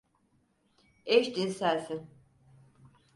Eşcinselsin. 1.05 2.07